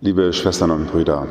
Liebe 0.00 0.32
Schwestern 0.32 0.70
und 0.70 0.92
Brüder, 0.92 1.26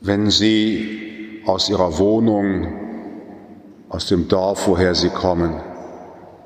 wenn 0.00 0.30
Sie 0.30 1.42
aus 1.44 1.68
Ihrer 1.68 1.98
Wohnung, 1.98 2.72
aus 3.90 4.06
dem 4.06 4.28
Dorf, 4.28 4.66
woher 4.66 4.94
Sie 4.94 5.10
kommen, 5.10 5.60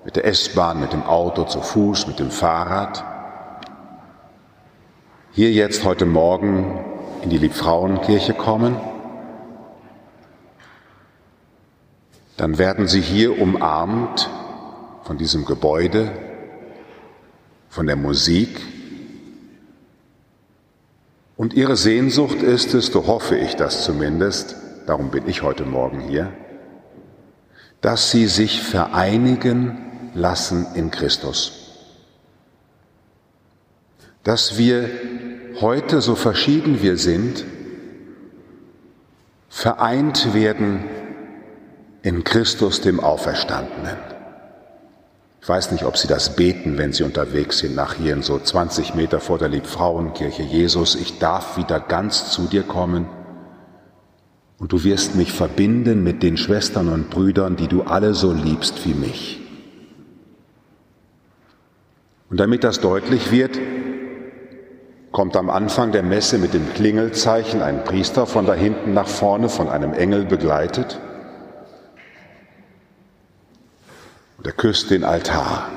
mit 0.04 0.16
der 0.16 0.24
S-Bahn, 0.24 0.80
mit 0.80 0.92
dem 0.92 1.04
Auto, 1.04 1.45
zu 1.45 1.61
Fuß, 1.61 2.08
mit 2.08 2.19
dem 2.19 2.32
Fahrrad, 2.32 3.05
hier 5.30 5.52
jetzt 5.52 5.84
heute 5.84 6.04
Morgen 6.04 6.84
in 7.23 7.30
die 7.30 7.38
Liebfrauenkirche 7.38 8.34
kommen, 8.34 8.77
dann 12.36 12.59
werden 12.59 12.88
Sie 12.88 13.00
hier 13.00 13.41
umarmt 13.41 14.29
von 15.04 15.16
diesem 15.16 15.45
Gebäude, 15.45 16.11
von 17.68 17.86
der 17.86 17.95
Musik. 17.95 18.76
Und 21.46 21.55
Ihre 21.55 21.77
Sehnsucht 21.77 22.42
ist 22.42 22.74
es, 22.74 22.86
so 22.86 23.06
hoffe 23.06 23.36
ich 23.36 23.54
das 23.54 23.84
zumindest, 23.84 24.56
darum 24.88 25.12
bin 25.12 25.28
ich 25.28 25.42
heute 25.42 25.64
Morgen 25.64 26.00
hier, 26.00 26.32
dass 27.80 28.10
Sie 28.10 28.27
sich 28.27 28.62
vereinigen 28.62 30.10
lassen 30.12 30.66
in 30.74 30.90
Christus. 30.90 31.87
Dass 34.24 34.59
wir 34.59 34.90
heute, 35.60 36.01
so 36.01 36.16
verschieden 36.16 36.82
wir 36.82 36.96
sind, 36.96 37.45
vereint 39.48 40.34
werden 40.34 40.82
in 42.02 42.24
Christus 42.24 42.80
dem 42.80 42.98
Auferstandenen. 42.98 44.16
Ich 45.46 45.48
weiß 45.48 45.70
nicht, 45.70 45.84
ob 45.84 45.96
Sie 45.96 46.09
das 46.09 46.34
beten, 46.34 46.77
wenn 46.77 46.92
Sie 46.92 47.05
unterwegs 47.05 47.59
sind, 47.59 47.77
nach 47.77 47.95
hier 47.95 48.14
in 48.14 48.23
so 48.23 48.37
20 48.37 48.96
Meter 48.96 49.20
vor 49.20 49.38
der 49.38 49.48
Liebfrauenkirche. 49.48 50.42
Jesus, 50.42 50.96
ich 50.96 51.21
darf 51.21 51.57
wieder 51.57 51.79
ganz 51.79 52.32
zu 52.32 52.48
dir 52.48 52.65
kommen 52.65 53.07
und 54.59 54.73
du 54.73 54.82
wirst 54.82 55.15
mich 55.15 55.30
verbinden 55.30 56.02
mit 56.02 56.24
den 56.24 56.37
Schwestern 56.37 56.88
und 56.88 57.10
Brüdern, 57.10 57.54
die 57.54 57.68
du 57.68 57.82
alle 57.82 58.15
so 58.15 58.32
liebst 58.32 58.84
wie 58.84 58.95
mich. 58.95 59.40
Und 62.28 62.40
damit 62.40 62.65
das 62.65 62.80
deutlich 62.80 63.30
wird, 63.30 63.56
kommt 65.12 65.37
am 65.37 65.49
Anfang 65.49 65.93
der 65.93 66.03
Messe 66.03 66.38
mit 66.38 66.54
dem 66.54 66.75
Klingelzeichen 66.75 67.62
ein 67.62 67.84
Priester 67.84 68.26
von 68.26 68.47
da 68.47 68.54
hinten 68.54 68.94
nach 68.94 69.06
vorne, 69.06 69.49
von 69.49 69.69
einem 69.69 69.93
Engel 69.93 70.25
begleitet. 70.25 70.99
Er 74.47 74.53
küsst 74.53 74.91
den 74.91 75.03
Altar. 75.03 75.69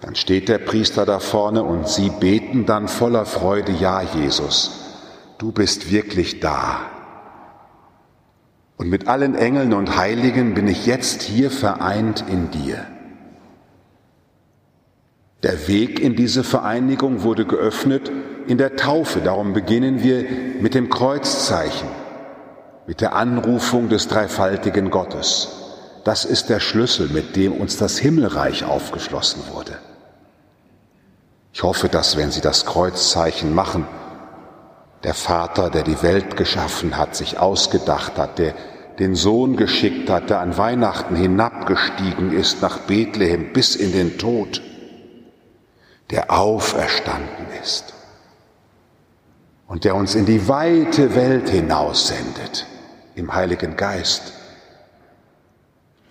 Dann 0.00 0.14
steht 0.14 0.48
der 0.48 0.58
Priester 0.58 1.04
da 1.04 1.18
vorne 1.18 1.62
und 1.64 1.88
sie 1.88 2.10
beten 2.10 2.66
dann 2.66 2.88
voller 2.88 3.26
Freude, 3.26 3.72
ja 3.72 4.02
Jesus, 4.02 5.00
du 5.38 5.50
bist 5.50 5.90
wirklich 5.90 6.40
da. 6.40 6.90
Und 8.76 8.88
mit 8.88 9.08
allen 9.08 9.34
Engeln 9.34 9.72
und 9.72 9.96
Heiligen 9.96 10.54
bin 10.54 10.68
ich 10.68 10.86
jetzt 10.86 11.22
hier 11.22 11.50
vereint 11.50 12.24
in 12.28 12.50
dir. 12.50 12.86
Der 15.42 15.66
Weg 15.68 16.00
in 16.00 16.16
diese 16.16 16.44
Vereinigung 16.44 17.22
wurde 17.22 17.46
geöffnet 17.46 18.12
in 18.46 18.58
der 18.58 18.76
Taufe. 18.76 19.20
Darum 19.20 19.52
beginnen 19.54 20.02
wir 20.02 20.24
mit 20.60 20.74
dem 20.74 20.88
Kreuzzeichen, 20.88 21.88
mit 22.86 23.00
der 23.00 23.14
Anrufung 23.14 23.88
des 23.88 24.08
dreifaltigen 24.08 24.90
Gottes. 24.90 25.63
Das 26.04 26.26
ist 26.26 26.50
der 26.50 26.60
Schlüssel, 26.60 27.08
mit 27.08 27.34
dem 27.34 27.52
uns 27.52 27.78
das 27.78 27.98
Himmelreich 27.98 28.64
aufgeschlossen 28.64 29.42
wurde. 29.50 29.78
Ich 31.52 31.62
hoffe, 31.62 31.88
dass 31.88 32.16
wenn 32.16 32.30
Sie 32.30 32.42
das 32.42 32.66
Kreuzzeichen 32.66 33.54
machen, 33.54 33.86
der 35.02 35.14
Vater, 35.14 35.70
der 35.70 35.82
die 35.82 36.02
Welt 36.02 36.36
geschaffen 36.36 36.96
hat, 36.96 37.16
sich 37.16 37.38
ausgedacht 37.38 38.18
hat, 38.18 38.38
der 38.38 38.54
den 38.98 39.14
Sohn 39.14 39.56
geschickt 39.56 40.10
hat, 40.10 40.30
der 40.30 40.40
an 40.40 40.56
Weihnachten 40.56 41.16
hinabgestiegen 41.16 42.32
ist 42.32 42.62
nach 42.62 42.78
Bethlehem 42.80 43.52
bis 43.52 43.74
in 43.74 43.92
den 43.92 44.18
Tod, 44.18 44.62
der 46.10 46.30
auferstanden 46.30 47.46
ist 47.62 47.94
und 49.66 49.84
der 49.84 49.94
uns 49.96 50.14
in 50.14 50.26
die 50.26 50.48
weite 50.48 51.14
Welt 51.14 51.48
hinaussendet 51.48 52.66
im 53.14 53.34
Heiligen 53.34 53.76
Geist 53.76 54.32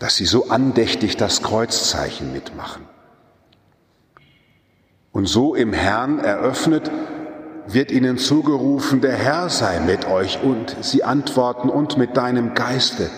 dass 0.03 0.17
sie 0.17 0.25
so 0.25 0.49
andächtig 0.49 1.15
das 1.15 1.41
Kreuzzeichen 1.41 2.33
mitmachen. 2.33 2.85
Und 5.13 5.27
so 5.27 5.55
im 5.55 5.71
Herrn 5.71 6.19
eröffnet, 6.19 6.91
wird 7.67 7.89
ihnen 7.89 8.17
zugerufen, 8.17 8.99
der 8.99 9.15
Herr 9.15 9.47
sei 9.47 9.79
mit 9.79 10.05
euch 10.05 10.43
und 10.43 10.75
sie 10.81 11.05
antworten 11.05 11.69
und 11.69 11.97
mit 11.97 12.17
deinem 12.17 12.53
Geiste. 12.53 13.09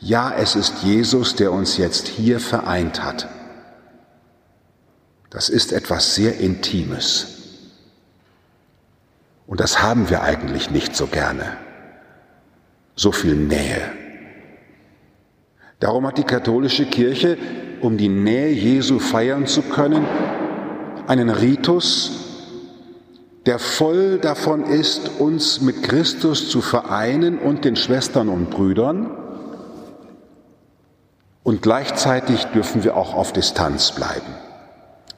Ja, 0.00 0.34
es 0.36 0.54
ist 0.54 0.82
Jesus, 0.82 1.34
der 1.34 1.50
uns 1.50 1.78
jetzt 1.78 2.08
hier 2.08 2.40
vereint 2.40 3.02
hat. 3.02 3.30
Das 5.30 5.48
ist 5.48 5.72
etwas 5.72 6.14
sehr 6.14 6.38
Intimes. 6.40 7.38
Und 9.46 9.60
das 9.60 9.80
haben 9.82 10.10
wir 10.10 10.20
eigentlich 10.20 10.70
nicht 10.70 10.94
so 10.94 11.06
gerne. 11.06 11.56
So 12.96 13.12
viel 13.12 13.34
Nähe. 13.34 14.01
Darum 15.82 16.06
hat 16.06 16.16
die 16.16 16.22
katholische 16.22 16.86
Kirche, 16.86 17.36
um 17.80 17.96
die 17.96 18.08
Nähe 18.08 18.50
Jesu 18.50 19.00
feiern 19.00 19.48
zu 19.48 19.62
können, 19.62 20.06
einen 21.08 21.28
Ritus, 21.28 22.12
der 23.46 23.58
voll 23.58 24.18
davon 24.18 24.62
ist, 24.62 25.10
uns 25.18 25.60
mit 25.60 25.82
Christus 25.82 26.48
zu 26.48 26.60
vereinen 26.60 27.36
und 27.36 27.64
den 27.64 27.74
Schwestern 27.74 28.28
und 28.28 28.48
Brüdern. 28.48 29.10
Und 31.42 31.62
gleichzeitig 31.62 32.44
dürfen 32.54 32.84
wir 32.84 32.96
auch 32.96 33.14
auf 33.14 33.32
Distanz 33.32 33.90
bleiben. 33.90 34.36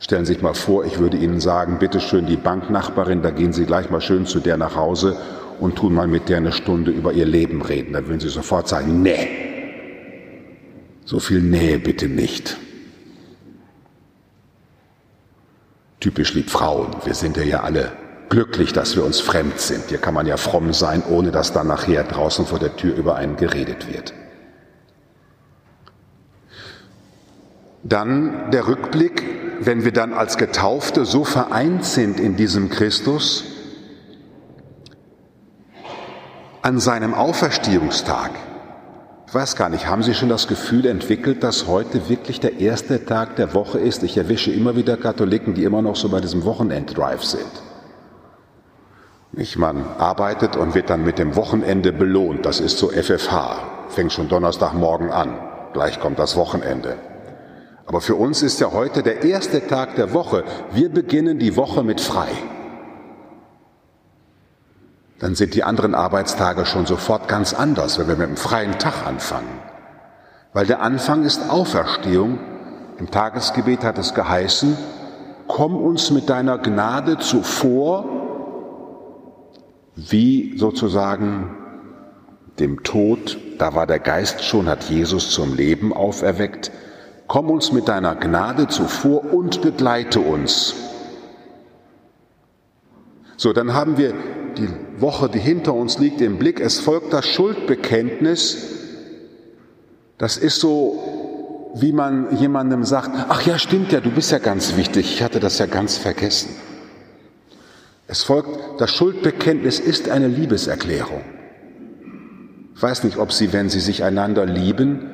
Stellen 0.01 0.25
Sie 0.25 0.33
sich 0.33 0.43
mal 0.43 0.55
vor, 0.55 0.87
ich 0.87 0.99
würde 0.99 1.19
Ihnen 1.19 1.41
sagen, 1.41 1.77
bitte 1.79 2.01
schön 2.01 2.25
die 2.25 2.39
Banknachbarin, 2.39 3.21
da 3.21 3.29
gehen 3.29 3.53
Sie 3.53 3.67
gleich 3.67 3.91
mal 3.91 4.01
schön 4.01 4.25
zu 4.25 4.41
der 4.41 4.57
nach 4.57 4.77
Hause 4.77 5.19
und 5.61 5.77
tun 5.77 5.93
mal 5.93 6.09
mit 6.09 6.31
der 6.31 6.39
eine 6.39 6.53
Stunde 6.53 6.91
über 6.91 7.13
ihr 7.13 7.27
Leben 7.27 7.61
reden. 7.61 7.93
Da 7.93 8.07
würden 8.07 8.21
Sie 8.21 8.31
sofort 8.31 8.67
sagen, 8.67 9.03
nee, 9.03 9.54
so 11.05 11.21
viel 11.21 11.41
Nähe 11.41 11.79
bitte 11.79 12.09
nicht. 12.09 12.57
Typisch 16.01 16.35
lieb 16.35 16.51
Frauen. 16.51 16.95
Wir 17.05 17.15
sind 17.15 17.37
ja 17.37 17.61
alle 17.61 17.93
glücklich, 18.29 18.73
dass 18.73 18.97
wir 18.97 19.05
uns 19.05 19.21
fremd 19.21 19.61
sind. 19.61 19.85
Hier 19.89 19.99
kann 19.99 20.15
man 20.15 20.27
ja 20.27 20.37
fromm 20.37 20.73
sein, 20.73 21.03
ohne 21.09 21.31
dass 21.31 21.53
dann 21.53 21.67
nachher 21.67 22.05
draußen 22.05 22.47
vor 22.47 22.59
der 22.59 22.77
Tür 22.77 22.97
über 22.97 23.17
einen 23.17 23.37
geredet 23.37 23.93
wird. 23.93 24.13
Dann 27.83 28.51
der 28.51 28.67
Rückblick, 28.67 29.23
wenn 29.61 29.85
wir 29.85 29.93
dann 29.93 30.15
als 30.15 30.39
Getaufte 30.39 31.05
so 31.05 31.25
vereint 31.25 31.85
sind 31.85 32.19
in 32.19 32.35
diesem 32.37 32.71
Christus, 32.71 33.45
an 36.63 36.81
seinem 36.81 37.13
Auferstehungstag, 37.13 38.31
ich 39.27 39.35
weiß 39.35 39.57
gar 39.57 39.69
nicht, 39.69 39.87
haben 39.87 40.03
Sie 40.03 40.15
schon 40.15 40.29
das 40.29 40.49
Gefühl 40.49 40.87
entwickelt, 40.87 41.43
dass 41.43 41.67
heute 41.67 42.09
wirklich 42.09 42.41
der 42.41 42.61
erste 42.61 43.05
Tag 43.05 43.37
der 43.37 43.55
Woche 43.55 43.79
ist? 43.79 44.03
Ich 44.03 44.17
erwische 44.17 44.53
immer 44.53 44.77
wieder 44.77 44.97
Katholiken, 44.97 45.55
die 45.55 45.65
immer 45.65 45.83
noch 45.83 45.97
so 45.97 46.09
bei 46.09 46.21
diesem 46.21 46.45
Wochenenddrive 46.45 47.25
sind. 47.25 47.51
Nicht, 49.33 49.57
man 49.57 49.85
arbeitet 49.99 50.57
und 50.57 50.75
wird 50.75 50.91
dann 50.91 51.05
mit 51.05 51.19
dem 51.19 51.35
Wochenende 51.35 51.93
belohnt. 51.93 52.47
Das 52.47 52.61
ist 52.61 52.79
so 52.79 52.89
FFH. 52.91 53.89
Fängt 53.89 54.13
schon 54.13 54.29
Donnerstagmorgen 54.29 55.11
an. 55.11 55.39
Gleich 55.73 55.99
kommt 55.99 56.21
das 56.21 56.37
Wochenende. 56.37 56.97
Aber 57.87 58.01
für 58.01 58.15
uns 58.15 58.43
ist 58.43 58.61
ja 58.61 58.73
heute 58.73 59.03
der 59.03 59.25
erste 59.25 59.67
Tag 59.67 59.97
der 59.97 60.13
Woche. 60.13 60.45
Wir 60.73 60.89
beginnen 60.89 61.39
die 61.39 61.57
Woche 61.57 61.83
mit 61.83 62.01
frei 62.01 62.29
dann 65.25 65.35
sind 65.35 65.55
die 65.55 65.65
anderen 65.65 65.95
Arbeitstage 65.95 66.67
schon 66.67 66.85
sofort 66.85 67.29
ganz 67.29 67.55
anders, 67.55 67.99
wenn 67.99 68.09
wir 68.09 68.17
mit 68.17 68.27
einem 68.27 68.37
freien 68.37 68.79
Tag 68.79 69.07
anfangen. 69.07 69.59
Weil 70.53 70.67
der 70.67 70.83
Anfang 70.83 71.25
ist 71.25 71.49
Auferstehung. 71.49 72.39
Im 72.99 73.11
Tagesgebet 73.11 73.85
hat 73.85 73.97
es 73.97 74.13
geheißen, 74.13 74.77
komm 75.49 75.77
uns 75.77 76.11
mit 76.11 76.29
deiner 76.29 76.59
Gnade 76.59 77.17
zuvor, 77.17 78.05
wie 79.97 80.59
sozusagen 80.59 81.57
dem 82.59 82.83
Tod, 82.83 83.39
da 83.57 83.75
war 83.75 83.87
der 83.87 84.01
Geist 84.01 84.45
schon, 84.45 84.69
hat 84.69 84.91
Jesus 84.91 85.31
zum 85.31 85.55
Leben 85.55 85.95
auferweckt, 85.95 86.71
komm 87.29 87.49
uns 87.49 87.73
mit 87.73 87.89
deiner 87.89 88.15
Gnade 88.15 88.69
zuvor 88.69 89.33
und 89.33 89.63
begleite 89.63 90.21
uns. 90.21 90.75
So, 93.39 93.55
dann 93.55 93.73
haben 93.73 93.97
wir 93.97 94.13
die 94.59 94.69
Woche, 94.99 95.29
die 95.29 95.39
hinter 95.39 95.75
uns 95.75 95.99
liegt, 95.99 96.21
im 96.21 96.39
Blick. 96.39 96.61
Es 96.61 96.81
folgt 96.81 97.13
das 97.13 97.27
Schuldbekenntnis. 97.27 98.57
Das 100.19 100.37
ist 100.37 100.61
so, 100.61 101.73
wie 101.75 101.93
man 101.93 102.37
jemandem 102.37 102.85
sagt, 102.85 103.11
ach 103.29 103.43
ja, 103.43 103.59
stimmt 103.59 103.93
ja, 103.93 104.01
du 104.01 104.11
bist 104.11 104.31
ja 104.31 104.39
ganz 104.39 104.77
wichtig, 104.77 105.13
ich 105.13 105.23
hatte 105.23 105.41
das 105.41 105.59
ja 105.59 105.67
ganz 105.67 105.97
vergessen. 105.97 106.51
Es 108.07 108.23
folgt, 108.23 108.81
das 108.81 108.95
Schuldbekenntnis 108.95 109.81
ist 109.81 110.09
eine 110.09 110.29
Liebeserklärung. 110.29 111.23
Ich 112.77 112.83
weiß 112.83 113.05
nicht, 113.05 113.17
ob 113.17 113.33
Sie, 113.33 113.53
wenn 113.53 113.69
Sie 113.69 113.81
sich 113.81 114.05
einander 114.05 114.47
lieben, 114.47 115.11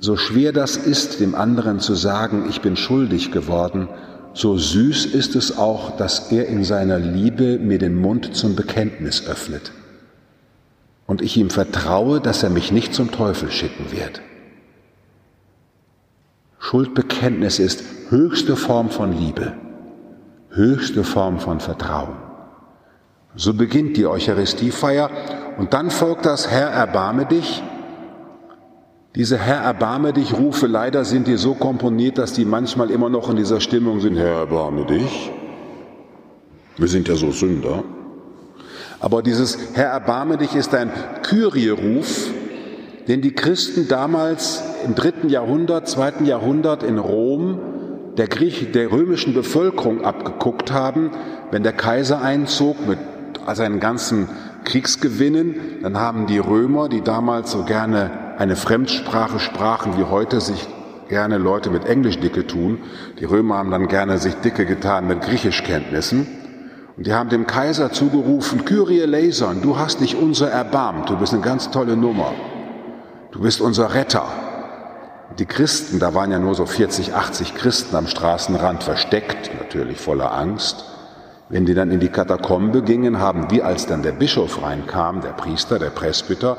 so 0.00 0.16
schwer 0.16 0.52
das 0.52 0.76
ist, 0.76 1.20
dem 1.20 1.34
anderen 1.34 1.80
zu 1.80 1.94
sagen, 1.94 2.46
ich 2.48 2.60
bin 2.60 2.76
schuldig 2.76 3.32
geworden, 3.32 3.88
so 4.38 4.56
süß 4.56 5.06
ist 5.06 5.34
es 5.34 5.58
auch, 5.58 5.96
dass 5.96 6.30
er 6.30 6.46
in 6.46 6.62
seiner 6.62 7.00
Liebe 7.00 7.58
mir 7.58 7.78
den 7.78 8.00
Mund 8.00 8.36
zum 8.36 8.54
Bekenntnis 8.54 9.26
öffnet. 9.26 9.72
Und 11.08 11.22
ich 11.22 11.36
ihm 11.36 11.50
vertraue, 11.50 12.20
dass 12.20 12.44
er 12.44 12.50
mich 12.50 12.70
nicht 12.70 12.94
zum 12.94 13.10
Teufel 13.10 13.50
schicken 13.50 13.90
wird. 13.90 14.22
Schuldbekenntnis 16.60 17.58
ist 17.58 17.82
höchste 18.10 18.54
Form 18.54 18.90
von 18.90 19.12
Liebe, 19.12 19.54
höchste 20.50 21.02
Form 21.02 21.40
von 21.40 21.58
Vertrauen. 21.58 22.14
So 23.34 23.54
beginnt 23.54 23.96
die 23.96 24.06
Eucharistiefeier 24.06 25.10
und 25.58 25.74
dann 25.74 25.90
folgt 25.90 26.26
das 26.26 26.48
Herr, 26.48 26.68
erbarme 26.68 27.26
dich. 27.26 27.60
Diese 29.18 29.36
Herr, 29.36 29.62
erbarme 29.62 30.12
dich 30.12 30.32
Rufe, 30.32 30.68
leider 30.68 31.04
sind 31.04 31.26
die 31.26 31.38
so 31.38 31.54
komponiert, 31.54 32.18
dass 32.18 32.34
die 32.34 32.44
manchmal 32.44 32.88
immer 32.88 33.08
noch 33.08 33.28
in 33.28 33.34
dieser 33.34 33.60
Stimmung 33.60 33.98
sind, 33.98 34.16
Herr, 34.16 34.38
erbarme 34.38 34.86
dich. 34.86 35.32
Wir 36.76 36.86
sind 36.86 37.08
ja 37.08 37.16
so 37.16 37.32
Sünder. 37.32 37.82
Aber 39.00 39.22
dieses 39.22 39.58
Herr, 39.74 39.88
erbarme 39.88 40.36
dich 40.36 40.54
ist 40.54 40.72
ein 40.72 40.92
Kyrie-Ruf, 41.24 42.28
den 43.08 43.20
die 43.20 43.32
Christen 43.32 43.88
damals 43.88 44.62
im 44.86 44.94
dritten 44.94 45.28
Jahrhundert, 45.30 45.88
zweiten 45.88 46.24
Jahrhundert 46.24 46.84
in 46.84 46.98
Rom 46.98 47.58
der, 48.16 48.28
Griech, 48.28 48.70
der 48.70 48.92
römischen 48.92 49.34
Bevölkerung 49.34 50.04
abgeguckt 50.04 50.70
haben, 50.70 51.10
wenn 51.50 51.64
der 51.64 51.72
Kaiser 51.72 52.22
einzog 52.22 52.86
mit 52.86 53.00
seinen 53.52 53.80
ganzen 53.80 54.28
Kriegsgewinnen, 54.62 55.56
dann 55.82 55.98
haben 55.98 56.28
die 56.28 56.38
Römer, 56.38 56.88
die 56.88 57.00
damals 57.00 57.50
so 57.50 57.64
gerne 57.64 58.27
eine 58.38 58.54
Fremdsprache 58.54 59.40
sprachen, 59.40 59.98
wie 59.98 60.04
heute 60.04 60.40
sich 60.40 60.68
gerne 61.08 61.38
Leute 61.38 61.70
mit 61.70 61.86
Englisch 61.86 62.20
dicke 62.20 62.46
tun, 62.46 62.78
die 63.18 63.24
Römer 63.24 63.56
haben 63.56 63.72
dann 63.72 63.88
gerne 63.88 64.18
sich 64.18 64.34
dicke 64.36 64.64
getan 64.64 65.08
mit 65.08 65.22
Griechischkenntnissen, 65.22 66.26
und 66.96 67.06
die 67.06 67.14
haben 67.14 67.28
dem 67.30 67.46
Kaiser 67.46 67.90
zugerufen, 67.90 68.64
Kyrie 68.64 69.00
eleison, 69.00 69.60
du 69.60 69.76
hast 69.76 70.00
dich 70.00 70.16
unser 70.16 70.50
erbarmt, 70.50 71.10
du 71.10 71.16
bist 71.16 71.32
eine 71.32 71.42
ganz 71.42 71.70
tolle 71.70 71.96
Nummer. 71.96 72.32
Du 73.32 73.40
bist 73.40 73.60
unser 73.60 73.94
Retter. 73.94 74.24
Die 75.38 75.46
Christen, 75.46 75.98
da 75.98 76.14
waren 76.14 76.30
ja 76.30 76.38
nur 76.38 76.54
so 76.54 76.64
40, 76.64 77.14
80 77.14 77.54
Christen 77.54 77.94
am 77.94 78.06
Straßenrand 78.06 78.82
versteckt, 78.82 79.50
natürlich 79.58 79.98
voller 79.98 80.32
Angst. 80.32 80.84
Wenn 81.48 81.66
die 81.66 81.74
dann 81.74 81.90
in 81.90 82.00
die 82.00 82.08
Katakombe 82.08 82.82
gingen, 82.82 83.18
haben 83.18 83.48
die, 83.48 83.62
als 83.62 83.86
dann 83.86 84.02
der 84.02 84.12
Bischof 84.12 84.62
reinkam, 84.62 85.20
der 85.20 85.30
Priester, 85.30 85.78
der 85.78 85.90
Presbyter, 85.90 86.56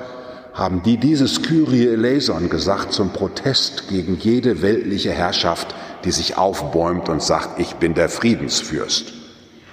haben 0.54 0.84
die 0.84 0.98
dieses 0.98 1.42
Kyrie 1.42 1.88
eleison 1.88 2.50
gesagt 2.50 2.92
zum 2.92 3.12
Protest 3.12 3.88
gegen 3.90 4.18
jede 4.18 4.62
weltliche 4.62 5.12
Herrschaft, 5.12 5.76
die 6.04 6.12
sich 6.12 6.38
aufbäumt 6.38 7.10
und 7.10 7.22
sagt, 7.22 7.60
ich 7.60 7.76
bin 7.76 7.94
der 7.94 8.10
Friedensfürst. 8.10 9.14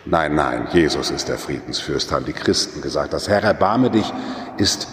Nein, 0.04 0.34
nein, 0.34 0.68
Jesus 0.72 1.10
ist 1.10 1.28
der 1.28 1.38
Friedensfürst, 1.38 2.12
haben 2.12 2.26
die 2.26 2.32
Christen 2.32 2.80
gesagt. 2.80 3.12
Das 3.12 3.28
Herr 3.28 3.42
erbarme 3.42 3.90
dich 3.90 4.12
ist 4.56 4.86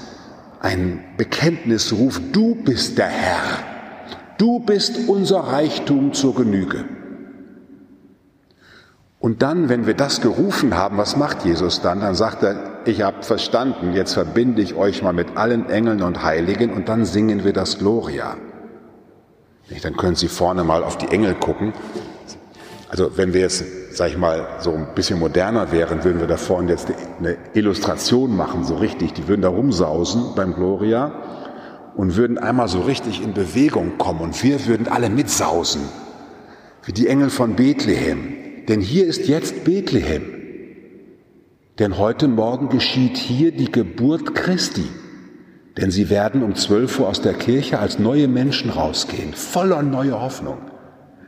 ein 0.59 1.03
Bekenntnisruf, 1.17 2.19
du 2.31 2.55
bist 2.55 2.97
der 2.97 3.09
Herr, 3.09 3.43
du 4.37 4.59
bist 4.59 5.07
unser 5.07 5.41
Reichtum 5.41 6.13
zur 6.13 6.33
Genüge. 6.33 6.85
Und 9.19 9.41
dann, 9.41 9.69
wenn 9.69 9.85
wir 9.85 9.93
das 9.93 10.19
gerufen 10.21 10.75
haben, 10.75 10.97
was 10.97 11.15
macht 11.15 11.45
Jesus 11.45 11.81
dann? 11.81 12.01
Dann 12.01 12.15
sagt 12.15 12.43
er, 12.43 12.72
ich 12.85 13.01
habe 13.01 13.23
verstanden, 13.23 13.93
jetzt 13.93 14.13
verbinde 14.13 14.61
ich 14.61 14.75
euch 14.75 15.01
mal 15.01 15.13
mit 15.13 15.37
allen 15.37 15.69
Engeln 15.69 16.01
und 16.01 16.23
Heiligen 16.23 16.71
und 16.73 16.89
dann 16.89 17.05
singen 17.05 17.43
wir 17.43 17.53
das 17.53 17.79
Gloria. 17.79 18.37
Dann 19.81 19.97
können 19.97 20.15
Sie 20.15 20.27
vorne 20.27 20.63
mal 20.63 20.83
auf 20.83 20.97
die 20.97 21.07
Engel 21.07 21.33
gucken. 21.35 21.73
Also 22.89 23.17
wenn 23.17 23.33
wir 23.33 23.41
jetzt, 23.41 23.63
sag 23.91 24.09
ich 24.09 24.17
mal, 24.17 24.47
so 24.59 24.71
ein 24.71 24.87
bisschen 24.93 25.17
moderner 25.19 25.71
wären, 25.71 26.03
würden 26.03 26.19
wir 26.19 26.27
da 26.27 26.37
vorne 26.37 26.71
jetzt 26.71 26.89
eine 27.19 27.37
Illustration 27.53 28.35
machen, 28.35 28.63
so 28.65 28.75
richtig. 28.75 29.13
Die 29.13 29.27
würden 29.27 29.41
da 29.41 29.49
rumsausen 29.49 30.35
beim 30.35 30.53
Gloria 30.53 31.11
und 31.95 32.15
würden 32.15 32.37
einmal 32.37 32.67
so 32.67 32.81
richtig 32.81 33.23
in 33.23 33.33
Bewegung 33.33 33.97
kommen 33.97 34.21
und 34.21 34.43
wir 34.43 34.65
würden 34.67 34.87
alle 34.87 35.09
mitsausen, 35.09 35.81
wie 36.83 36.93
die 36.93 37.07
Engel 37.07 37.29
von 37.29 37.55
Bethlehem. 37.55 38.35
Denn 38.67 38.79
hier 38.79 39.07
ist 39.07 39.27
jetzt 39.27 39.63
Bethlehem. 39.63 40.42
Denn 41.79 41.97
heute 41.97 42.27
Morgen 42.27 42.69
geschieht 42.69 43.17
hier 43.17 43.51
die 43.51 43.71
Geburt 43.71 44.35
Christi. 44.35 44.87
Denn 45.77 45.89
sie 45.89 46.09
werden 46.09 46.43
um 46.43 46.55
12 46.55 46.99
Uhr 46.99 47.09
aus 47.09 47.21
der 47.21 47.33
Kirche 47.33 47.79
als 47.79 47.97
neue 47.97 48.27
Menschen 48.27 48.69
rausgehen, 48.69 49.33
voller 49.33 49.81
neuer 49.81 50.21
Hoffnung 50.21 50.57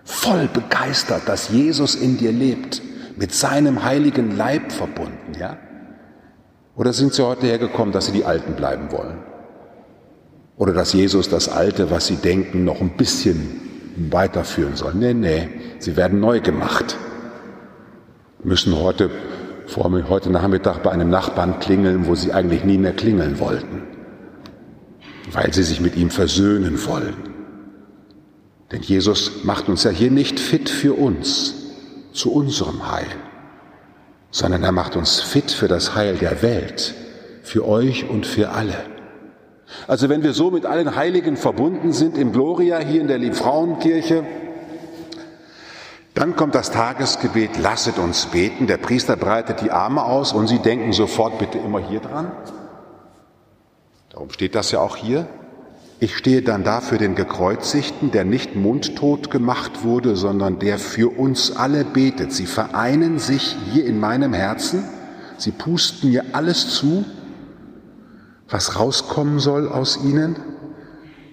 voll 0.06 0.48
begeistert, 0.48 1.24
dass 1.28 1.50
Jesus 1.50 1.96
in 1.96 2.18
dir 2.18 2.32
lebt, 2.32 2.82
mit 3.18 3.34
seinem 3.34 3.84
heiligen 3.84 4.38
Leib 4.38 4.72
verbunden, 4.72 5.34
ja? 5.38 5.58
Oder 6.76 6.94
sind 6.94 7.14
sie 7.14 7.26
heute 7.26 7.48
hergekommen, 7.48 7.94
dass 7.94 8.06
sie 8.06 8.12
die 8.12 8.26
Alten 8.26 8.54
bleiben 8.54 8.92
wollen? 8.92 9.18
Oder 10.58 10.74
dass 10.74 10.94
Jesus 10.94 11.30
das 11.30 11.50
Alte, 11.50 11.90
was 11.90 12.08
sie 12.08 12.18
denken, 12.18 12.64
noch 12.64 12.82
ein 12.82 12.96
bisschen 12.98 13.62
weiterführen 14.12 14.76
soll? 14.76 14.94
Nee, 14.94 15.14
nee, 15.14 15.50
sie 15.80 15.96
werden 15.98 16.20
neu 16.20 16.42
gemacht. 16.42 16.98
Müssen 18.44 18.78
heute, 18.78 19.10
vor 19.68 19.90
mir, 19.90 20.10
heute 20.10 20.30
Nachmittag 20.30 20.84
bei 20.84 20.92
einem 20.92 21.10
Nachbarn 21.10 21.60
klingeln, 21.60 22.08
wo 22.08 22.16
sie 22.16 22.34
eigentlich 22.34 22.64
nie 22.64 22.78
mehr 22.78 22.94
klingeln 22.94 23.40
wollten, 23.40 23.84
weil 25.32 25.54
sie 25.54 25.64
sich 25.64 25.82
mit 25.82 25.96
ihm 25.96 26.10
versöhnen 26.10 26.86
wollen. 26.86 27.16
Denn 28.72 28.82
Jesus 28.82 29.44
macht 29.44 29.70
uns 29.70 29.84
ja 29.84 29.92
hier 29.92 30.12
nicht 30.12 30.40
fit 30.40 30.70
für 30.70 30.94
uns, 30.94 31.56
zu 32.14 32.32
unserem 32.32 32.92
Heil, 32.92 33.08
sondern 34.32 34.64
er 34.64 34.72
macht 34.72 34.96
uns 34.96 35.20
fit 35.20 35.52
für 35.52 35.68
das 35.68 35.96
Heil 35.96 36.16
der 36.16 36.42
Welt, 36.42 36.96
für 37.44 37.68
euch 37.68 38.10
und 38.10 38.26
für 38.26 38.52
alle. 38.52 38.76
Also 39.88 40.10
wenn 40.10 40.24
wir 40.24 40.34
so 40.34 40.52
mit 40.52 40.66
allen 40.66 40.96
Heiligen 40.96 41.38
verbunden 41.38 41.92
sind 41.92 42.18
im 42.18 42.32
Gloria 42.32 42.80
hier 42.80 43.02
in 43.02 43.08
der 43.08 43.18
Liebfrauenkirche, 43.18 44.24
dann 46.16 46.38
kommt 46.38 46.56
das 46.56 46.72
Tagesgebet, 46.72 47.58
lasset 47.58 48.00
uns 48.00 48.28
beten. 48.28 48.68
Der 48.68 48.78
Priester 48.78 49.18
breitet 49.18 49.62
die 49.62 49.72
Arme 49.72 50.04
aus 50.04 50.32
und 50.32 50.48
Sie 50.48 50.60
denken 50.60 50.94
sofort 50.94 51.38
bitte 51.40 51.58
immer 51.58 51.80
hier 51.80 52.00
dran. 52.00 52.32
Darum 54.10 54.30
steht 54.30 54.56
das 54.56 54.72
ja 54.72 54.80
auch 54.80 54.96
hier. 54.96 55.28
Ich 56.00 56.16
stehe 56.16 56.42
dann 56.42 56.64
da 56.64 56.80
für 56.80 56.98
den 56.98 57.16
Gekreuzigten, 57.16 58.12
der 58.12 58.24
nicht 58.24 58.56
mundtot 58.56 59.30
gemacht 59.30 59.84
wurde, 59.84 60.16
sondern 60.16 60.58
der 60.60 60.80
für 60.80 61.10
uns 61.18 61.56
alle 61.56 61.84
betet. 61.84 62.32
Sie 62.32 62.46
vereinen 62.46 63.20
sich 63.20 63.56
hier 63.72 63.86
in 63.86 64.00
meinem 64.00 64.34
Herzen, 64.34 64.86
sie 65.38 65.52
pusten 65.52 66.12
mir 66.12 66.24
alles 66.32 66.70
zu, 66.70 67.04
was 68.50 68.80
rauskommen 68.80 69.40
soll 69.40 69.68
aus 69.68 70.00
ihnen, 70.04 70.38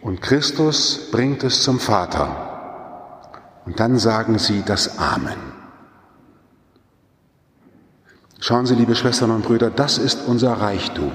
und 0.00 0.21
Christus 0.21 1.11
bringt 1.12 1.45
es 1.45 1.62
zum 1.62 1.78
Vater. 1.78 2.51
Und 3.64 3.78
dann 3.81 3.99
sagen 3.99 4.38
sie 4.38 4.62
das 4.64 4.99
Amen. 4.99 5.52
Schauen 8.40 8.66
Sie, 8.66 8.75
liebe 8.75 8.97
Schwestern 8.97 9.31
und 9.31 9.45
Brüder, 9.45 9.71
das 9.71 9.99
ist 9.99 10.26
unser 10.26 10.54
Reichtum. 10.54 11.12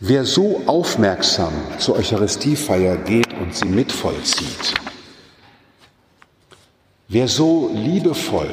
Wer 0.00 0.24
so 0.24 0.62
aufmerksam 0.66 1.52
zur 1.78 1.96
Eucharistiefeier 1.96 2.96
geht 2.96 3.32
und 3.34 3.54
sie 3.54 3.68
mitvollzieht, 3.68 4.74
wer 7.06 7.28
so 7.28 7.70
liebevoll 7.72 8.50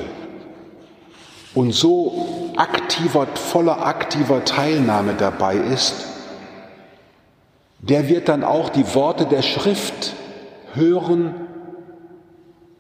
und 1.56 1.72
so 1.72 2.52
aktiver, 2.58 3.26
voller 3.34 3.84
aktiver 3.84 4.46
Teilnahme 4.46 5.16
dabei 5.16 5.56
ist, 5.56 5.96
der 7.80 8.08
wird 8.08 8.30
dann 8.30 8.44
auch 8.44 8.70
die 8.70 8.94
Worte 8.94 9.26
der 9.26 9.42
Schrift 9.42 10.14
hören, 10.74 11.34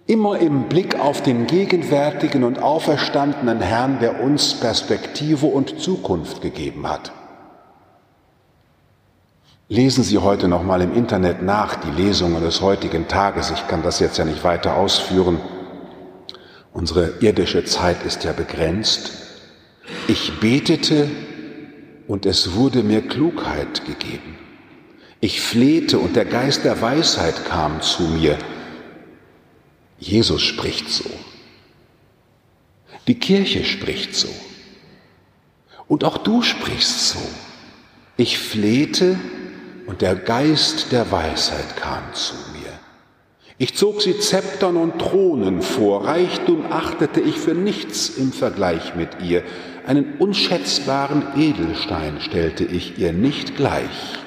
immer 0.07 0.39
im 0.39 0.69
Blick 0.69 0.97
auf 0.99 1.21
den 1.21 1.47
gegenwärtigen 1.47 2.45
und 2.45 2.59
auferstandenen 2.59 3.59
Herrn, 3.59 3.99
der 3.99 4.21
uns 4.21 4.53
Perspektive 4.53 5.45
und 5.45 5.79
Zukunft 5.79 6.41
gegeben 6.41 6.87
hat. 6.87 7.11
Lesen 9.69 10.05
Sie 10.05 10.17
heute 10.17 10.47
noch 10.47 10.63
mal 10.63 10.81
im 10.81 10.93
Internet 10.93 11.41
nach 11.41 11.75
die 11.75 11.91
Lesungen 11.91 12.41
des 12.41 12.61
heutigen 12.61 13.09
Tages. 13.09 13.51
Ich 13.51 13.67
kann 13.67 13.83
das 13.83 13.99
jetzt 13.99 14.17
ja 14.17 14.23
nicht 14.23 14.45
weiter 14.45 14.77
ausführen. 14.77 15.41
Unsere 16.71 17.15
irdische 17.19 17.65
Zeit 17.65 18.05
ist 18.05 18.23
ja 18.23 18.31
begrenzt. 18.31 19.11
Ich 20.07 20.39
betete 20.39 21.09
und 22.07 22.25
es 22.25 22.55
wurde 22.55 22.81
mir 22.81 23.01
Klugheit 23.01 23.85
gegeben. 23.85 24.37
Ich 25.19 25.41
flehte 25.41 25.99
und 25.99 26.15
der 26.15 26.25
Geist 26.25 26.63
der 26.63 26.81
Weisheit 26.81 27.43
kam 27.45 27.81
zu 27.81 28.03
mir. 28.03 28.37
Jesus 29.99 30.41
spricht 30.41 30.89
so. 30.89 31.09
Die 33.07 33.15
Kirche 33.15 33.63
spricht 33.63 34.15
so. 34.15 34.29
Und 35.87 36.03
auch 36.03 36.17
du 36.17 36.41
sprichst 36.41 37.09
so. 37.09 37.19
Ich 38.17 38.37
flehte 38.37 39.17
und 39.85 40.01
der 40.01 40.15
Geist 40.15 40.91
der 40.91 41.11
Weisheit 41.11 41.77
kam 41.77 42.13
zu 42.13 42.35
mir. 42.53 42.67
Ich 43.59 43.75
zog 43.75 44.01
sie 44.01 44.19
Zeptern 44.19 44.77
und 44.77 44.99
Thronen 44.99 45.61
vor, 45.63 46.05
Reichtum 46.05 46.71
achtete 46.71 47.21
ich 47.21 47.37
für 47.37 47.55
nichts 47.55 48.09
im 48.09 48.31
Vergleich 48.31 48.95
mit 48.95 49.21
ihr, 49.23 49.43
einen 49.87 50.17
unschätzbaren 50.19 51.23
Edelstein 51.35 52.19
stellte 52.19 52.65
ich 52.65 52.99
ihr 52.99 53.13
nicht 53.13 53.55
gleich, 53.55 54.19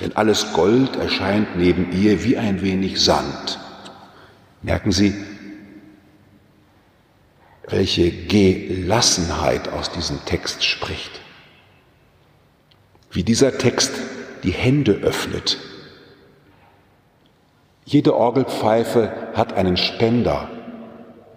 denn 0.00 0.14
alles 0.16 0.52
Gold 0.52 0.96
erscheint 0.96 1.56
neben 1.56 1.92
ihr 1.92 2.24
wie 2.24 2.36
ein 2.36 2.60
wenig 2.60 3.00
Sand. 3.00 3.60
Merken 4.66 4.90
Sie, 4.90 5.14
welche 7.68 8.10
Gelassenheit 8.10 9.68
aus 9.68 9.92
diesem 9.92 10.24
Text 10.24 10.64
spricht. 10.64 11.20
Wie 13.12 13.22
dieser 13.22 13.58
Text 13.58 13.92
die 14.42 14.50
Hände 14.50 14.94
öffnet. 14.94 15.58
Jede 17.84 18.16
Orgelpfeife 18.16 19.12
hat 19.34 19.52
einen 19.52 19.76
Spender, 19.76 20.50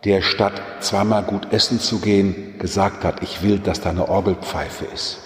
der 0.06 0.24
statt 0.24 0.60
zweimal 0.80 1.22
gut 1.22 1.54
essen 1.54 1.80
zu 1.80 2.00
gehen, 2.00 2.58
gesagt 2.58 3.04
hat, 3.04 3.22
ich 3.22 3.44
will, 3.44 3.60
dass 3.60 3.80
da 3.80 3.92
eine 3.92 4.10
Orgelpfeife 4.10 4.86
ist. 4.86 5.20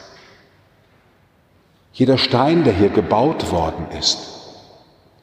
Jeder 1.94 2.18
Stein, 2.18 2.66
der 2.66 2.74
hier 2.74 2.90
gebaut 2.90 3.50
worden 3.50 3.88
ist, 3.98 4.18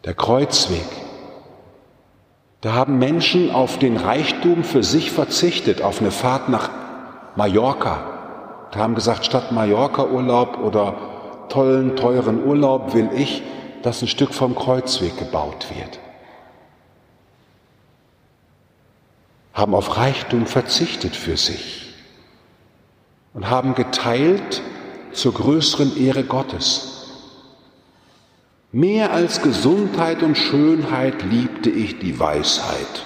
der 0.06 0.14
Kreuzweg, 0.14 0.86
da 2.60 2.74
haben 2.74 2.98
Menschen 2.98 3.50
auf 3.50 3.78
den 3.78 3.96
Reichtum 3.96 4.64
für 4.64 4.82
sich 4.82 5.10
verzichtet, 5.10 5.80
auf 5.80 6.00
eine 6.00 6.10
Fahrt 6.10 6.48
nach 6.48 6.70
Mallorca. 7.36 8.68
Da 8.72 8.80
haben 8.80 8.94
gesagt, 8.94 9.24
statt 9.24 9.50
Mallorca-Urlaub 9.50 10.58
oder 10.58 11.46
tollen, 11.48 11.96
teuren 11.96 12.44
Urlaub 12.44 12.94
will 12.94 13.10
ich, 13.14 13.42
dass 13.82 14.02
ein 14.02 14.08
Stück 14.08 14.34
vom 14.34 14.54
Kreuzweg 14.54 15.16
gebaut 15.18 15.66
wird. 15.74 15.98
Haben 19.54 19.74
auf 19.74 19.96
Reichtum 19.96 20.46
verzichtet 20.46 21.16
für 21.16 21.36
sich 21.36 21.94
und 23.32 23.48
haben 23.48 23.74
geteilt 23.74 24.62
zur 25.12 25.34
größeren 25.34 25.96
Ehre 25.96 26.24
Gottes. 26.24 26.89
Mehr 28.72 29.10
als 29.10 29.42
Gesundheit 29.42 30.22
und 30.22 30.38
Schönheit 30.38 31.24
liebte 31.24 31.70
ich 31.70 31.98
die 31.98 32.20
Weisheit 32.20 33.04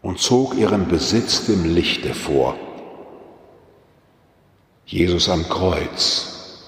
und 0.00 0.18
zog 0.18 0.54
ihren 0.54 0.88
Besitz 0.88 1.44
dem 1.44 1.74
Lichte 1.74 2.14
vor. 2.14 2.56
Jesus 4.86 5.28
am 5.28 5.46
Kreuz. 5.50 6.62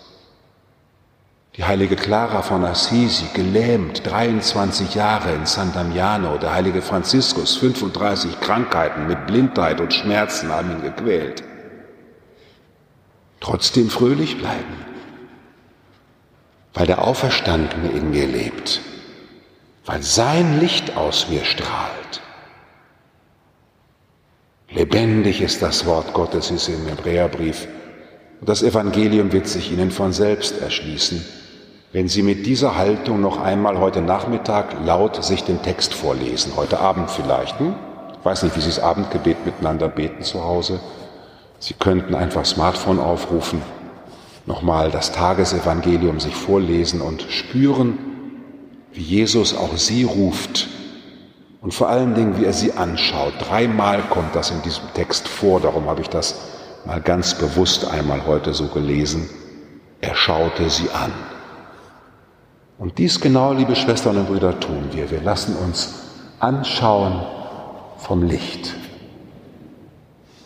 Die 1.57 1.65
heilige 1.65 1.97
Clara 1.97 2.43
von 2.43 2.63
Assisi, 2.63 3.25
gelähmt, 3.33 4.03
23 4.05 4.95
Jahre 4.95 5.33
in 5.33 5.47
San 5.47 5.73
Damiano, 5.73 6.37
der 6.37 6.53
heilige 6.53 6.83
Franziskus, 6.83 7.57
35 7.57 8.39
Krankheiten 8.41 9.07
mit 9.07 9.27
Blindheit 9.27 9.81
und 9.81 9.95
Schmerzen 9.95 10.51
haben 10.51 10.73
ihn 10.73 10.83
gequält. 10.83 11.43
Trotzdem 13.41 13.89
fröhlich 13.89 14.37
bleiben 14.37 14.96
weil 16.77 16.87
der 16.87 17.03
Auferstandene 17.03 17.89
in 17.89 18.11
mir 18.11 18.27
lebt, 18.27 18.83
weil 19.87 20.03
sein 20.03 20.61
Licht 20.61 20.95
aus 20.97 21.29
mir 21.31 21.45
strahlt. 21.45 22.21
Lebendig 24.69 25.41
ist 25.41 25.63
das 25.63 25.87
Wort 25.87 26.13
Gottes, 26.13 26.51
ist 26.51 26.69
im 26.69 26.87
Hebräerbrief. 26.87 27.67
Und 28.41 28.49
das 28.51 28.63
Evangelium 28.63 29.33
wird 29.33 29.49
sich 29.49 29.73
Ihnen 29.73 29.91
von 29.91 30.13
selbst 30.13 30.61
erschließen, 30.61 31.25
wenn 31.93 32.09
Sie 32.09 32.23
mit 32.23 32.45
dieser 32.45 32.77
Haltung 32.77 33.23
noch 33.23 33.41
einmal 33.41 33.79
heute 33.79 34.03
Nachmittag 34.03 34.77
laut 34.85 35.25
sich 35.25 35.45
den 35.45 35.63
Text 35.63 35.95
vorlesen, 35.95 36.53
heute 36.57 36.79
Abend 36.79 37.11
vielleicht. 37.11 37.59
Hm? 37.59 37.75
Ich 38.19 38.25
weiß 38.25 38.43
nicht, 38.43 38.55
wie 38.55 38.61
Sie 38.61 38.69
das 38.69 38.81
Abendgebet 38.81 39.47
miteinander 39.47 39.89
beten 39.89 40.25
zu 40.25 40.45
Hause. 40.45 40.81
Sie 41.59 41.73
könnten 41.73 42.15
einfach 42.15 42.45
Smartphone 42.45 42.99
aufrufen 42.99 43.63
nochmal 44.47 44.91
das 44.91 45.13
Tagesevangelium 45.13 46.21
sich 46.21 46.35
vorlesen 46.35 47.01
und 47.01 47.23
spüren, 47.29 47.99
wie 48.93 49.03
Jesus 49.03 49.57
auch 49.57 49.77
sie 49.77 50.05
ruft 50.05 50.69
und 51.61 51.75
vor 51.75 51.89
allen 51.89 52.15
Dingen, 52.15 52.39
wie 52.39 52.45
er 52.45 52.53
sie 52.53 52.73
anschaut. 52.73 53.35
Dreimal 53.41 54.03
kommt 54.03 54.35
das 54.35 54.51
in 54.51 54.63
diesem 54.63 54.85
Text 54.95 55.29
vor, 55.29 55.61
darum 55.61 55.87
habe 55.87 56.01
ich 56.01 56.09
das 56.09 56.37
mal 56.85 57.01
ganz 57.01 57.35
bewusst 57.35 57.91
einmal 57.91 58.25
heute 58.27 58.55
so 58.55 58.69
gelesen. 58.69 59.29
Er 60.01 60.15
schaute 60.15 60.71
sie 60.71 60.91
an. 60.91 61.13
Und 62.79 62.99
dies 62.99 63.21
genau, 63.21 63.53
liebe 63.53 63.75
Schwestern 63.75 64.19
und 64.19 64.29
Brüder, 64.29 64.61
tun 64.61 64.91
wir. 64.93 65.11
Wir 65.11 65.21
lassen 65.21 65.57
uns 65.57 65.95
anschauen 66.39 67.23
vom 67.99 68.23
Licht. 68.23 68.75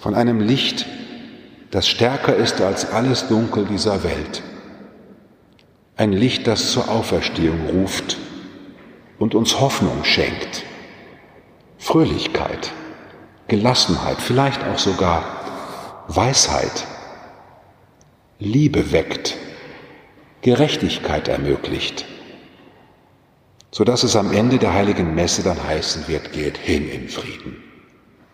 Von 0.00 0.14
einem 0.14 0.40
Licht, 0.40 0.86
das 1.70 1.86
stärker 1.86 2.34
ist 2.34 2.60
als 2.60 2.90
alles 2.90 3.28
Dunkel 3.28 3.64
dieser 3.64 4.02
Welt. 4.02 4.42
Ein 5.96 6.12
Licht, 6.12 6.46
das 6.46 6.72
zur 6.72 6.88
Auferstehung 6.88 7.66
ruft 7.68 8.16
und 9.18 9.34
uns 9.34 9.60
Hoffnung 9.60 10.04
schenkt, 10.04 10.64
Fröhlichkeit, 11.78 12.72
Gelassenheit, 13.48 14.20
vielleicht 14.20 14.64
auch 14.64 14.78
sogar 14.78 15.24
Weisheit, 16.08 16.86
Liebe 18.38 18.92
weckt, 18.92 19.36
Gerechtigkeit 20.40 21.28
ermöglicht, 21.28 22.06
sodass 23.70 24.02
es 24.02 24.16
am 24.16 24.32
Ende 24.32 24.58
der 24.58 24.72
heiligen 24.72 25.14
Messe 25.14 25.42
dann 25.42 25.62
heißen 25.62 26.08
wird, 26.08 26.32
geht 26.32 26.56
hin 26.56 26.88
in 26.88 27.08
Frieden 27.08 27.69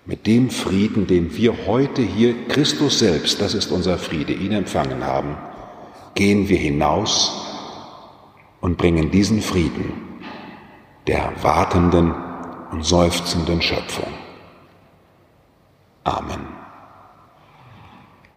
mit 0.06 0.26
dem 0.26 0.50
Frieden, 0.50 1.06
den 1.06 1.36
wir 1.36 1.66
heute 1.66 2.00
hier, 2.00 2.46
Christus 2.46 3.00
selbst, 3.00 3.40
das 3.40 3.54
ist 3.54 3.72
unser 3.72 3.98
Friede, 3.98 4.32
ihn 4.32 4.52
empfangen 4.52 5.04
haben, 5.04 5.36
gehen 6.14 6.48
wir 6.48 6.58
hinaus 6.58 7.42
und 8.60 8.78
bringen 8.78 9.10
diesen 9.10 9.42
Frieden 9.42 9.92
der 11.06 11.32
wartenden 11.42 12.14
und 12.70 12.84
seufzenden 12.84 13.60
Schöpfung. 13.60 14.12
Amen. 16.04 16.55